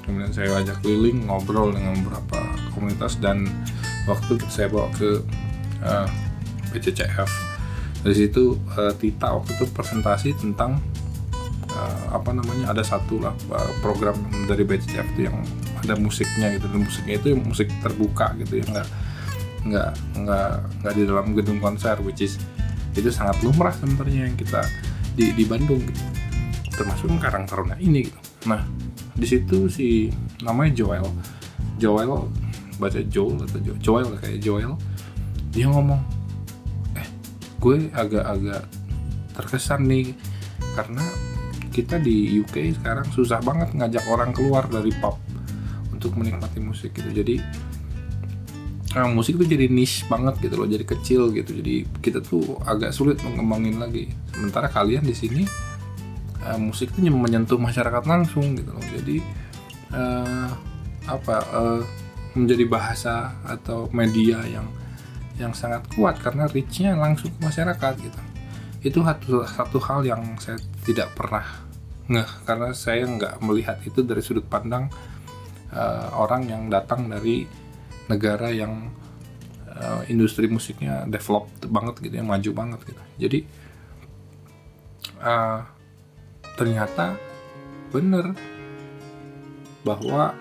kemudian 0.04 0.32
saya 0.32 0.60
ajak 0.60 0.76
keliling 0.84 1.24
ngobrol 1.24 1.72
dengan 1.72 1.96
beberapa 2.04 2.40
komunitas 2.76 3.16
dan 3.20 3.48
waktu 4.04 4.36
saya 4.52 4.68
bawa 4.68 4.92
ke 4.92 5.24
uh, 5.80 6.08
BCCF 6.72 7.53
dari 8.04 8.14
situ 8.14 8.60
uh, 8.76 8.92
Tita 8.92 9.32
waktu 9.32 9.56
itu 9.56 9.64
presentasi 9.72 10.36
tentang 10.36 10.76
uh, 11.72 12.06
apa 12.12 12.36
namanya 12.36 12.76
ada 12.76 12.84
satu 12.84 13.16
lah 13.16 13.32
uh, 13.48 13.72
program 13.80 14.12
dari 14.44 14.68
BCCF 14.68 15.08
itu 15.16 15.20
yang 15.32 15.40
ada 15.80 15.96
musiknya 15.96 16.52
gitu. 16.52 16.68
Dan 16.68 16.84
musiknya 16.84 17.14
itu 17.16 17.28
musik 17.40 17.72
terbuka 17.80 18.36
gitu 18.44 18.60
ya 18.60 18.64
nggak 18.68 18.88
nggak 19.64 19.90
nggak 20.20 20.50
nggak 20.84 20.92
di 20.92 21.02
dalam 21.08 21.26
gedung 21.32 21.58
konser 21.64 21.96
which 22.04 22.20
is 22.20 22.36
itu 22.92 23.08
sangat 23.08 23.40
lumrah 23.40 23.72
sebenarnya 23.72 24.28
yang 24.28 24.36
kita 24.36 24.60
di 25.16 25.32
di 25.32 25.48
Bandung 25.48 25.80
gitu. 25.80 26.04
Termasuk 26.76 27.08
Karang 27.16 27.48
Taruna 27.48 27.80
ini 27.80 28.04
gitu. 28.04 28.20
Nah 28.52 28.60
di 29.16 29.24
situ 29.24 29.72
si 29.72 30.12
namanya 30.44 30.76
Joel. 30.76 31.08
Joel 31.80 32.28
baca 32.76 33.00
Joel 33.06 33.38
atau 33.48 33.58
jo 33.62 33.72
Joel 33.80 34.12
kayak 34.18 34.38
Joel 34.42 34.74
dia 35.54 35.70
ngomong 35.70 36.02
eh 36.02 36.13
gue 37.64 37.88
agak-agak 37.96 38.68
terkesan 39.32 39.88
nih 39.88 40.12
karena 40.76 41.00
kita 41.72 41.96
di 41.96 42.38
UK 42.44 42.76
sekarang 42.76 43.08
susah 43.10 43.40
banget 43.40 43.72
ngajak 43.72 44.04
orang 44.06 44.36
keluar 44.36 44.68
dari 44.68 44.92
pub 45.00 45.16
untuk 45.90 46.20
menikmati 46.20 46.60
musik 46.60 46.92
gitu. 46.92 47.08
Jadi 47.08 47.40
nah, 48.92 49.08
musik 49.08 49.40
itu 49.40 49.56
jadi 49.56 49.66
niche 49.72 50.04
banget 50.06 50.38
gitu 50.44 50.60
loh 50.60 50.68
jadi 50.68 50.84
kecil 50.84 51.32
gitu. 51.32 51.56
Jadi 51.56 51.88
kita 52.04 52.20
tuh 52.20 52.60
agak 52.68 52.92
sulit 52.92 53.16
mengembangin 53.24 53.80
lagi. 53.80 54.12
Sementara 54.36 54.68
kalian 54.68 55.02
di 55.08 55.16
sini 55.16 55.42
uh, 56.44 56.60
musik 56.60 56.92
itu 56.92 57.08
menyentuh 57.08 57.56
masyarakat 57.56 58.04
langsung 58.04 58.54
gitu 58.60 58.70
loh. 58.70 58.84
Jadi 58.92 59.16
uh, 59.96 60.52
apa 61.08 61.36
uh, 61.48 61.82
menjadi 62.36 62.68
bahasa 62.68 63.34
atau 63.48 63.88
media 63.90 64.44
yang 64.44 64.68
yang 65.38 65.52
sangat 65.52 65.82
kuat 65.94 66.18
karena 66.22 66.46
reachnya 66.46 66.94
langsung 66.94 67.30
ke 67.34 67.40
masyarakat 67.42 67.92
gitu. 67.98 68.20
Itu 68.84 69.00
satu 69.02 69.42
satu 69.48 69.78
hal 69.82 70.00
yang 70.06 70.22
saya 70.38 70.60
tidak 70.86 71.14
pernah 71.16 71.44
ngeh 72.04 72.30
karena 72.44 72.68
saya 72.76 73.08
nggak 73.08 73.40
melihat 73.40 73.80
itu 73.80 74.04
dari 74.04 74.20
sudut 74.20 74.44
pandang 74.44 74.92
uh, 75.72 76.12
orang 76.20 76.44
yang 76.44 76.62
datang 76.68 77.08
dari 77.08 77.48
negara 78.12 78.52
yang 78.52 78.92
uh, 79.72 80.04
industri 80.12 80.44
musiknya 80.44 81.08
developed 81.08 81.64
banget 81.72 82.04
gitu 82.04 82.14
ya 82.20 82.24
maju 82.24 82.50
banget 82.52 82.80
gitu. 82.84 83.02
Jadi 83.16 83.38
uh, 85.24 85.64
ternyata 86.54 87.16
bener 87.88 88.36
bahwa 89.82 90.36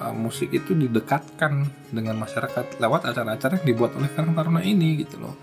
uh, 0.00 0.16
musik 0.16 0.50
itu 0.50 0.72
didekatkan 0.72 1.68
dengan 1.92 2.16
masyarakat 2.18 2.80
lewat 2.80 3.06
acara-acara 3.06 3.60
yang 3.60 3.66
dibuat 3.76 3.92
oleh 3.94 4.08
Karang 4.10 4.32
Taruna 4.32 4.64
ini 4.64 5.04
gitu 5.04 5.20
loh. 5.20 5.36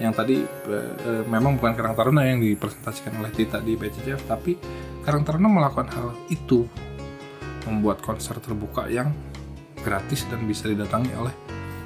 Yang 0.00 0.12
tadi 0.16 0.36
uh, 0.40 1.24
memang 1.28 1.60
bukan 1.60 1.76
Karang 1.76 1.94
Taruna 1.94 2.24
yang 2.24 2.40
dipresentasikan 2.40 3.20
oleh 3.20 3.30
Tita 3.30 3.60
di 3.60 3.76
BCCF 3.76 4.24
tapi 4.24 4.56
Karang 5.04 5.22
Taruna 5.22 5.48
melakukan 5.52 5.88
hal 5.92 6.08
itu. 6.32 6.64
Membuat 7.68 8.00
konser 8.00 8.40
terbuka 8.40 8.88
yang 8.88 9.12
gratis 9.84 10.24
dan 10.32 10.48
bisa 10.48 10.64
didatangi 10.64 11.12
oleh 11.12 11.32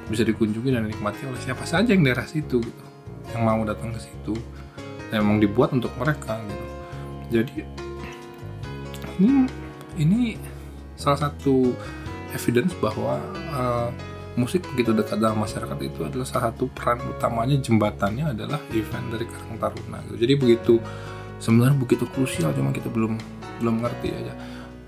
bisa 0.07 0.23
dikunjungi 0.23 0.71
dan 0.71 0.87
dinikmati 0.87 1.27
oleh 1.27 1.41
siapa 1.41 1.67
saja 1.67 1.91
yang 1.91 2.05
daerah 2.05 2.23
situ 2.23 2.63
gitu 2.63 2.85
yang 3.35 3.43
mau 3.43 3.59
datang 3.67 3.91
ke 3.91 3.99
situ. 3.99 4.33
Dan 5.11 5.21
memang 5.21 5.43
dibuat 5.43 5.75
untuk 5.75 5.91
mereka 5.99 6.39
gitu. 6.47 6.65
Jadi 7.29 7.55
ini 9.19 9.47
ini 9.99 10.21
salah 10.95 11.29
satu 11.29 11.75
evidence 12.35 12.75
bahwa 12.77 13.17
uh, 13.55 13.89
musik 14.35 14.67
begitu 14.75 14.91
dekat 14.91 15.17
dalam 15.23 15.39
masyarakat 15.39 15.79
itu 15.79 16.03
adalah 16.03 16.27
salah 16.27 16.51
satu 16.51 16.67
peran 16.67 16.99
utamanya 17.07 17.55
jembatannya 17.55 18.35
adalah 18.35 18.59
event 18.75 19.07
dari 19.15 19.25
Karang 19.25 19.55
Taruna 19.57 19.97
gitu. 20.11 20.15
Jadi 20.19 20.33
begitu 20.35 20.73
sebenarnya 21.39 21.79
begitu 21.79 22.03
krusial 22.11 22.51
cuma 22.51 22.75
kita 22.75 22.91
belum 22.91 23.15
belum 23.63 23.75
ngerti 23.79 24.09
aja. 24.11 24.33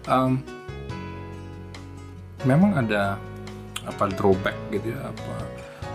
Um, 0.08 0.44
memang 2.44 2.76
ada 2.76 3.16
apa 3.88 4.12
drawback 4.12 4.56
gitu 4.70 4.92
ya 4.92 5.00
apa 5.00 5.36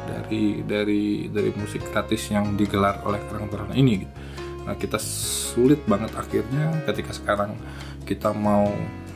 dari 0.09 0.65
dari 0.65 1.29
dari 1.29 1.51
musik 1.55 1.85
gratis 1.93 2.33
yang 2.33 2.57
digelar 2.57 3.05
oleh 3.05 3.21
Karang 3.29 3.53
Taruna 3.53 3.77
ini 3.77 4.01
gitu. 4.01 4.15
Nah, 4.63 4.79
kita 4.79 4.97
sulit 5.03 5.83
banget 5.91 6.15
akhirnya 6.15 6.87
ketika 6.87 7.11
sekarang 7.11 7.59
kita 8.07 8.31
mau 8.31 8.71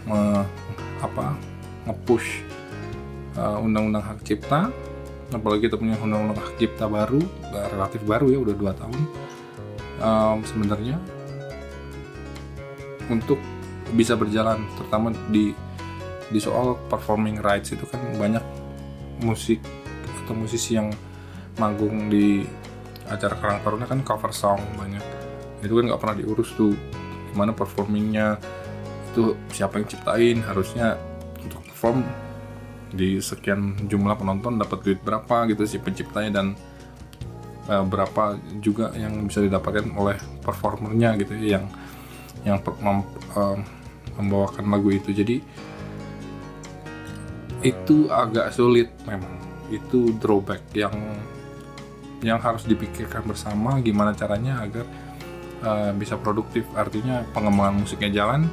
me, 0.07 0.43
apa 0.99 1.39
nge-push 1.87 2.45
uh, 3.39 3.63
undang-undang 3.63 4.03
hak 4.03 4.21
cipta. 4.27 4.69
Apalagi 5.35 5.67
kita 5.67 5.75
punya 5.75 5.99
undang-undang 5.99 6.39
hak 6.39 6.55
cipta 6.59 6.87
baru 6.87 7.19
relatif 7.75 8.03
baru 8.07 8.31
ya 8.31 8.39
udah 8.43 8.55
dua 8.55 8.73
tahun. 8.75 9.03
Um, 9.97 10.39
sebenarnya 10.45 11.01
untuk 13.09 13.41
bisa 13.95 14.19
berjalan 14.19 14.67
terutama 14.77 15.15
di 15.31 15.55
di 16.27 16.43
soal 16.43 16.75
performing 16.91 17.39
rights 17.39 17.71
itu 17.71 17.87
kan 17.87 18.03
banyak 18.19 18.43
musik 19.23 19.63
atau 20.27 20.35
musisi 20.35 20.75
yang 20.75 20.91
manggung 21.57 22.11
di 22.11 22.43
acara 23.07 23.39
Karang 23.39 23.63
Taruna 23.63 23.87
kan 23.87 24.03
cover 24.03 24.35
song 24.35 24.59
banyak. 24.75 25.03
Itu 25.63 25.79
kan 25.79 25.87
nggak 25.87 26.01
pernah 26.03 26.17
diurus 26.19 26.51
tuh 26.59 26.75
gimana 27.31 27.55
performingnya 27.55 28.37
itu 29.15 29.39
siapa 29.55 29.81
yang 29.81 29.87
ciptain 29.89 30.39
harusnya 30.45 30.99
perform 31.77 32.01
di 32.89 33.21
sekian 33.21 33.77
jumlah 33.85 34.17
penonton 34.17 34.57
dapat 34.57 34.81
duit 34.81 35.01
berapa 35.05 35.45
gitu 35.53 35.69
si 35.69 35.77
penciptanya 35.77 36.41
dan 36.41 36.57
uh, 37.69 37.85
berapa 37.85 38.41
juga 38.65 38.97
yang 38.97 39.29
bisa 39.29 39.45
didapatkan 39.45 39.93
oleh 39.93 40.17
performernya 40.41 41.21
gitu 41.21 41.37
ya, 41.37 41.61
yang 41.61 41.65
yang 42.49 42.57
mem, 42.81 43.05
uh, 43.37 43.61
membawakan 44.17 44.73
lagu 44.73 44.89
itu. 44.89 45.13
Jadi 45.13 45.37
itu 47.61 48.09
agak 48.09 48.57
sulit 48.57 48.89
memang. 49.05 49.37
Itu 49.69 50.17
drawback 50.17 50.73
yang 50.73 50.97
yang 52.25 52.41
harus 52.41 52.65
dipikirkan 52.65 53.21
bersama 53.29 53.77
gimana 53.85 54.17
caranya 54.17 54.65
agar 54.65 54.89
uh, 55.61 55.93
bisa 55.93 56.17
produktif. 56.17 56.65
Artinya 56.73 57.21
pengembangan 57.37 57.85
musiknya 57.85 58.25
jalan 58.25 58.49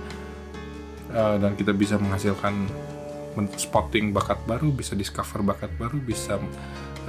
uh, 1.16 1.40
dan 1.40 1.56
kita 1.56 1.72
bisa 1.72 1.96
menghasilkan 1.96 2.68
spotting 3.58 4.14
bakat 4.14 4.38
baru, 4.46 4.70
bisa 4.70 4.94
discover 4.94 5.42
bakat 5.42 5.74
baru, 5.82 5.98
bisa 5.98 6.38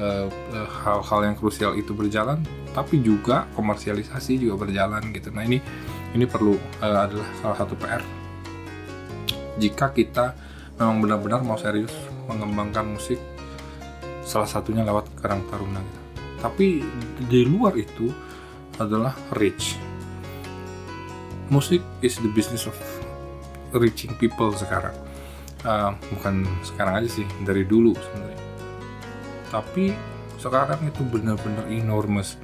eh, 0.01 0.29
eh, 0.29 0.69
hal-hal 0.85 1.21
uh, 1.21 1.27
yang 1.29 1.37
krusial 1.37 1.77
itu 1.77 1.93
berjalan, 1.93 2.41
tapi 2.73 3.01
juga 3.05 3.45
komersialisasi 3.55 4.41
juga 4.41 4.65
berjalan 4.65 5.13
gitu. 5.13 5.29
Nah 5.31 5.45
ini 5.45 5.61
ini 6.17 6.25
perlu 6.25 6.57
uh, 6.81 7.05
adalah 7.05 7.29
salah 7.45 7.57
satu 7.61 7.75
PR. 7.77 8.03
Jika 9.61 9.93
kita 9.95 10.35
memang 10.81 11.05
benar-benar 11.05 11.41
mau 11.47 11.61
serius 11.61 11.93
mengembangkan 12.27 12.97
musik, 12.97 13.21
salah 14.25 14.49
satunya 14.49 14.83
lewat 14.83 15.13
Karang 15.21 15.45
Taruna. 15.53 15.79
Gitu. 15.79 16.01
Tapi 16.41 16.67
di 17.31 17.41
luar 17.47 17.77
itu 17.79 18.11
adalah 18.81 19.15
reach. 19.39 19.79
Musik 21.53 21.85
is 22.01 22.17
the 22.19 22.31
business 22.33 22.65
of 22.65 22.75
reaching 23.77 24.17
people 24.17 24.51
sekarang 24.57 25.04
uh, 25.65 25.93
bukan 26.15 26.45
sekarang 26.63 27.03
aja 27.03 27.11
sih 27.21 27.27
dari 27.43 27.65
dulu 27.65 27.97
sebenarnya. 27.97 28.43
Tapi 29.51 29.85
sekarang 30.39 30.81
itu 30.85 31.03
benar-benar 31.05 31.67
enormous. 31.73 32.37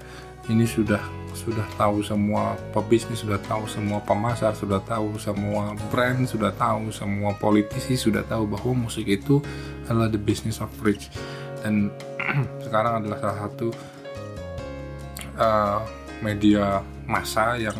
Ini 0.49 0.65
sudah 0.65 1.01
sudah 1.31 1.63
tahu 1.79 2.03
semua 2.03 2.59
pebisnis 2.75 3.23
sudah 3.23 3.39
tahu 3.47 3.63
semua 3.71 4.03
pemasar 4.03 4.51
sudah 4.51 4.83
tahu 4.83 5.15
semua 5.15 5.79
brand 5.89 6.27
sudah 6.27 6.51
tahu 6.51 6.91
semua 6.91 7.39
politisi 7.39 7.95
sudah 7.95 8.27
tahu 8.27 8.51
bahwa 8.51 8.91
musik 8.91 9.07
itu 9.07 9.39
adalah 9.87 10.11
the 10.11 10.19
business 10.19 10.59
of 10.59 10.71
rich. 10.83 11.07
Dan 11.63 11.95
sekarang 12.67 13.05
adalah 13.05 13.19
salah 13.23 13.39
satu 13.47 13.69
uh, 15.39 15.81
media 16.21 16.83
massa 17.07 17.57
yang 17.57 17.77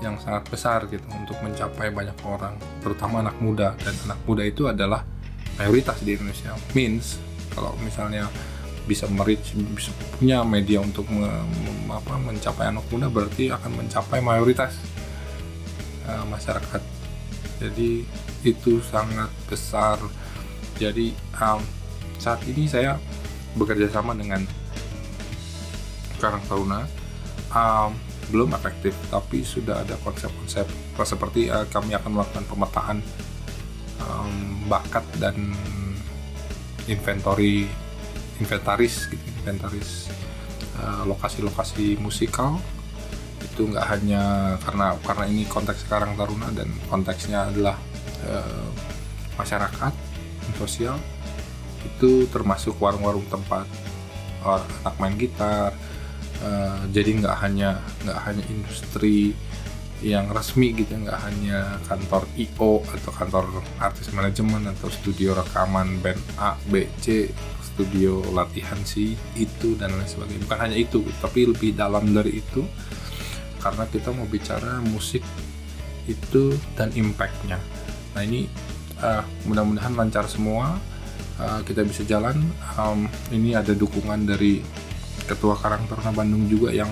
yang 0.00 0.16
sangat 0.16 0.48
besar 0.48 0.88
gitu 0.88 1.04
untuk 1.12 1.36
mencapai 1.44 1.92
banyak 1.92 2.16
orang, 2.24 2.56
terutama 2.80 3.20
anak 3.20 3.36
muda 3.38 3.76
dan 3.80 3.94
anak 4.08 4.20
muda 4.24 4.42
itu 4.44 4.66
adalah 4.66 5.04
mayoritas 5.60 6.00
di 6.00 6.16
Indonesia. 6.16 6.56
Means 6.72 7.20
kalau 7.52 7.76
misalnya 7.84 8.26
bisa 8.88 9.06
merich 9.06 9.54
bisa 9.76 9.92
punya 10.18 10.42
media 10.42 10.82
untuk 10.82 11.06
me, 11.12 11.28
me, 11.86 11.94
apa, 11.94 12.16
mencapai 12.18 12.72
anak 12.72 12.82
muda 12.90 13.06
berarti 13.06 13.52
akan 13.52 13.84
mencapai 13.84 14.18
mayoritas 14.18 14.74
uh, 16.08 16.24
masyarakat. 16.26 16.82
Jadi 17.60 18.02
itu 18.42 18.80
sangat 18.88 19.28
besar. 19.46 20.00
Jadi 20.80 21.12
um, 21.36 21.60
saat 22.16 22.40
ini 22.48 22.64
saya 22.64 22.96
bekerja 23.54 23.92
sama 23.92 24.16
dengan 24.16 24.42
Karang 26.16 26.40
Taruna. 26.48 26.88
Um, 27.52 28.09
belum 28.30 28.54
efektif 28.54 28.94
tapi 29.10 29.42
sudah 29.42 29.82
ada 29.82 29.98
konsep-konsep 30.00 30.64
seperti 31.02 31.50
uh, 31.50 31.66
kami 31.66 31.92
akan 31.98 32.10
melakukan 32.14 32.44
pemetaan 32.46 32.98
um, 34.00 34.64
bakat 34.70 35.04
dan 35.18 35.36
inventory 36.86 37.66
inventaris 38.40 39.10
gitu 39.12 39.26
inventaris 39.42 40.08
uh, 40.80 41.04
lokasi-lokasi 41.04 42.00
musikal. 42.00 42.56
Itu 43.40 43.68
nggak 43.68 43.86
hanya 43.96 44.22
karena 44.64 44.96
karena 45.04 45.24
ini 45.28 45.44
konteks 45.44 45.84
sekarang 45.84 46.16
taruna 46.16 46.48
dan 46.52 46.68
konteksnya 46.88 47.52
adalah 47.52 47.76
uh, 48.24 48.68
masyarakat 49.36 49.92
sosial 50.56 50.96
itu 51.80 52.28
termasuk 52.28 52.76
warung-warung 52.76 53.24
tempat 53.32 53.64
anak 54.44 54.96
main 55.00 55.16
gitar 55.16 55.72
uh, 56.44 56.82
jadi 56.92 57.20
nggak 57.20 57.36
hanya 57.40 57.80
nggak 58.04 58.18
hanya 58.26 58.44
industri 58.50 59.32
yang 60.00 60.32
resmi 60.32 60.72
gitu 60.72 60.96
nggak 60.96 61.20
hanya 61.28 61.76
kantor 61.84 62.24
IO 62.32 62.80
atau 62.88 63.12
kantor 63.12 63.44
artis 63.76 64.08
manajemen 64.16 64.64
atau 64.72 64.88
studio 64.88 65.36
rekaman 65.36 66.00
band 66.00 66.20
A 66.40 66.56
B 66.72 66.88
C 67.04 67.28
studio 67.60 68.24
latihan 68.32 68.80
si 68.84 69.12
itu 69.36 69.76
dan 69.76 69.92
lain 69.92 70.08
sebagainya. 70.08 70.44
Bukan 70.48 70.58
hanya 70.60 70.76
itu 70.76 71.04
tapi 71.20 71.44
lebih 71.48 71.76
dalam 71.76 72.16
dari 72.16 72.40
itu 72.40 72.64
karena 73.60 73.84
kita 73.92 74.08
mau 74.16 74.24
bicara 74.24 74.80
musik 74.80 75.20
itu 76.08 76.56
dan 76.80 76.88
impactnya. 76.96 77.60
Nah 78.16 78.22
ini 78.24 78.48
uh, 79.04 79.20
mudah-mudahan 79.44 79.92
lancar 80.00 80.24
semua. 80.32 80.80
Uh, 81.36 81.60
kita 81.64 81.84
bisa 81.84 82.04
jalan. 82.08 82.40
Um, 82.76 83.04
ini 83.32 83.52
ada 83.52 83.76
dukungan 83.76 84.24
dari 84.28 84.64
ketua 85.30 85.54
Karang 85.54 85.86
Taruna 85.86 86.10
Bandung 86.10 86.50
juga 86.50 86.74
yang 86.74 86.90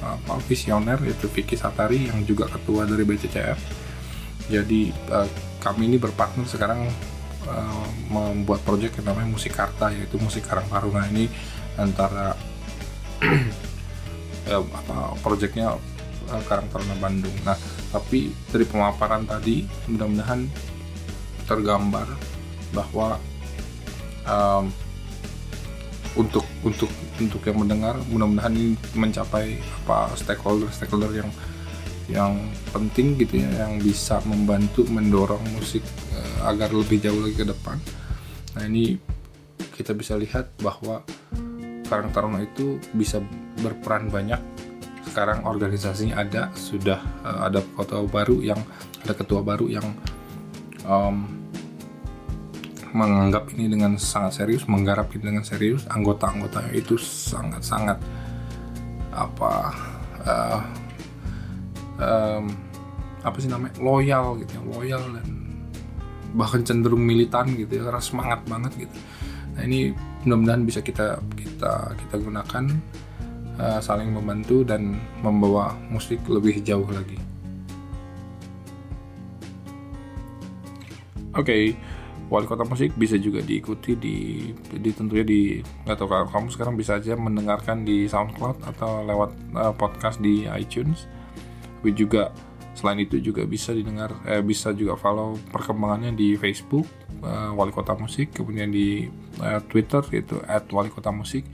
apa 0.00 0.40
visioner 0.48 0.96
yaitu 1.04 1.28
Vicky 1.28 1.58
Satari 1.58 2.08
yang 2.08 2.22
juga 2.24 2.46
ketua 2.48 2.86
dari 2.86 3.02
BCCF. 3.04 3.58
Jadi 4.48 4.94
uh, 5.12 5.28
kami 5.60 5.90
ini 5.92 5.96
berpartner 6.00 6.48
sekarang 6.48 6.88
uh, 7.46 7.86
membuat 8.08 8.64
proyek 8.64 8.98
yang 9.02 9.12
namanya 9.12 9.28
Musik 9.34 9.52
Karta 9.52 9.92
yaitu 9.92 10.16
musik 10.16 10.46
Karang 10.48 10.66
Taruna 10.72 11.04
ini 11.10 11.28
antara 11.76 12.34
eh, 14.50 14.56
apa 14.56 15.14
projectnya 15.20 15.76
uh, 16.32 16.42
Karang 16.48 16.66
Taruna 16.72 16.96
Bandung. 16.96 17.34
Nah, 17.44 17.58
tapi 17.92 18.32
dari 18.48 18.64
pemaparan 18.64 19.28
tadi 19.28 19.68
mudah-mudahan 19.90 20.48
tergambar 21.44 22.06
bahwa 22.70 23.18
um, 24.24 24.70
untuk 26.18 26.42
untuk 26.66 26.90
untuk 27.22 27.42
yang 27.46 27.58
mendengar 27.62 27.94
mudah-mudahan 28.10 28.50
ini 28.50 28.74
mencapai 28.98 29.62
apa 29.84 30.10
stakeholder 30.18 30.66
stakeholder 30.74 31.12
yang 31.14 31.30
yang 32.10 32.34
penting 32.74 33.14
gitu 33.14 33.38
ya 33.38 33.66
yang 33.66 33.78
bisa 33.78 34.18
membantu 34.26 34.82
mendorong 34.90 35.42
musik 35.54 35.86
uh, 36.10 36.50
agar 36.50 36.74
lebih 36.74 36.98
jauh 36.98 37.22
lagi 37.22 37.38
ke 37.38 37.46
depan. 37.46 37.78
Nah 38.58 38.66
ini 38.66 38.98
kita 39.78 39.94
bisa 39.94 40.18
lihat 40.18 40.50
bahwa 40.58 41.06
Karang 41.86 42.10
Taruna 42.10 42.42
itu 42.42 42.82
bisa 42.94 43.22
berperan 43.62 44.10
banyak. 44.10 44.42
Sekarang 45.06 45.46
organisasinya 45.46 46.18
ada 46.18 46.50
sudah 46.58 46.98
uh, 47.22 47.46
ada 47.46 47.62
ketua 47.62 48.02
baru 48.10 48.42
yang 48.42 48.58
ada 49.06 49.14
ketua 49.14 49.40
baru 49.46 49.70
yang 49.70 49.86
um, 50.82 51.39
menganggap 52.92 53.50
ini 53.54 53.70
dengan 53.70 53.94
sangat 53.96 54.42
serius, 54.42 54.66
menggarap 54.66 55.10
ini 55.14 55.34
dengan 55.34 55.44
serius. 55.46 55.86
Anggota-anggotanya 55.90 56.74
itu 56.74 56.98
sangat-sangat 57.00 57.98
apa 59.10 59.52
uh, 60.22 60.60
um, 62.00 62.44
apa 63.20 63.36
sih 63.36 63.50
namanya 63.52 63.76
loyal 63.82 64.40
gitu 64.40 64.56
ya 64.56 64.62
loyal 64.64 65.02
dan 65.20 65.26
bahkan 66.32 66.62
cenderung 66.64 67.02
militan 67.02 67.52
gitu 67.58 67.80
ya 67.80 67.82
karena 67.90 68.02
semangat 68.02 68.40
banget 68.48 68.72
gitu 68.88 68.96
nah 69.58 69.62
ini 69.66 69.92
mudah-mudahan 70.24 70.62
bisa 70.64 70.80
kita 70.80 71.20
kita 71.36 71.92
kita 71.96 72.14
gunakan 72.16 72.64
uh, 73.60 73.80
saling 73.82 74.14
membantu 74.14 74.62
dan 74.64 74.96
membawa 75.20 75.74
musik 75.90 76.22
lebih 76.30 76.62
jauh 76.64 76.86
lagi 76.88 77.18
oke 81.34 81.44
okay. 81.44 81.74
Wali 82.30 82.46
Kota 82.46 82.62
Musik 82.62 82.94
bisa 82.94 83.18
juga 83.18 83.42
diikuti 83.42 83.98
di, 83.98 84.48
di 84.54 84.90
tentunya 84.94 85.26
di 85.26 85.58
nggak 85.58 85.96
tahu 85.98 86.06
kalau 86.06 86.26
kamu 86.30 86.46
sekarang 86.54 86.74
bisa 86.78 87.02
aja 87.02 87.18
mendengarkan 87.18 87.82
di 87.82 88.06
SoundCloud 88.06 88.62
atau 88.70 89.02
lewat 89.02 89.30
uh, 89.58 89.74
podcast 89.74 90.22
di 90.22 90.46
iTunes. 90.46 91.10
Tapi 91.82 91.90
juga 91.90 92.30
selain 92.78 93.02
itu 93.02 93.18
juga 93.18 93.42
bisa 93.44 93.74
didengar 93.74 94.14
eh, 94.24 94.40
bisa 94.46 94.70
juga 94.70 94.94
follow 94.94 95.36
perkembangannya 95.50 96.14
di 96.14 96.38
Facebook 96.38 96.86
uh, 97.20 97.52
Wali 97.52 97.74
Kota 97.74 97.98
Musik 97.98 98.30
kemudian 98.32 98.70
di 98.70 99.10
uh, 99.42 99.60
Twitter 99.66 100.00
yaitu 100.14 100.38
@walikotamusik 100.70 101.44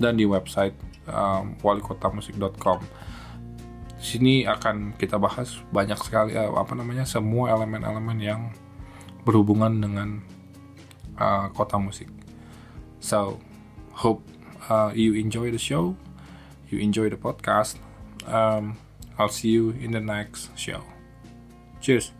dan 0.00 0.16
di 0.16 0.24
website 0.24 0.74
um, 1.06 1.54
walikotamusik.com 1.60 2.82
sini 4.02 4.42
akan 4.42 4.98
kita 4.98 5.14
bahas 5.20 5.62
banyak 5.70 5.94
sekali 6.02 6.34
apa 6.34 6.74
namanya 6.74 7.06
semua 7.06 7.54
elemen-elemen 7.54 8.18
yang 8.18 8.50
berhubungan 9.22 9.82
dengan 9.82 10.08
uh, 11.18 11.48
kota 11.54 11.78
musik 11.78 12.08
so 13.02 13.38
hope 13.94 14.22
uh, 14.70 14.90
you 14.94 15.14
enjoy 15.14 15.50
the 15.50 15.60
show 15.60 15.94
you 16.68 16.78
enjoy 16.78 17.10
the 17.10 17.18
podcast 17.18 17.78
um, 18.26 18.78
I'll 19.18 19.28
see 19.28 19.50
you 19.50 19.70
in 19.70 19.92
the 19.92 20.00
next 20.00 20.56
show. 20.58 20.82
Cheers. 21.80 22.12